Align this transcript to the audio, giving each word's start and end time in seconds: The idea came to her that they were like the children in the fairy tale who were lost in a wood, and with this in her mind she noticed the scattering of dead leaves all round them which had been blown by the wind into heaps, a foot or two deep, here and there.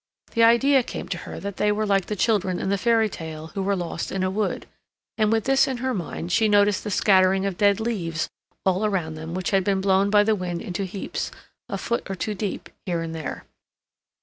The 0.31 0.41
idea 0.41 0.81
came 0.81 1.07
to 1.09 1.17
her 1.29 1.39
that 1.39 1.57
they 1.57 1.71
were 1.71 1.85
like 1.85 2.07
the 2.07 2.15
children 2.15 2.57
in 2.57 2.69
the 2.69 2.77
fairy 2.79 3.07
tale 3.07 3.51
who 3.53 3.61
were 3.61 3.75
lost 3.75 4.11
in 4.11 4.23
a 4.23 4.31
wood, 4.31 4.65
and 5.15 5.31
with 5.31 5.43
this 5.43 5.67
in 5.67 5.77
her 5.77 5.93
mind 5.93 6.31
she 6.31 6.49
noticed 6.49 6.83
the 6.83 6.89
scattering 6.89 7.45
of 7.45 7.55
dead 7.55 7.79
leaves 7.79 8.27
all 8.65 8.89
round 8.89 9.15
them 9.15 9.35
which 9.35 9.51
had 9.51 9.63
been 9.63 9.79
blown 9.79 10.09
by 10.09 10.23
the 10.23 10.33
wind 10.33 10.59
into 10.59 10.85
heaps, 10.85 11.29
a 11.69 11.77
foot 11.77 12.09
or 12.09 12.15
two 12.15 12.33
deep, 12.33 12.67
here 12.83 13.03
and 13.03 13.13
there. 13.13 13.45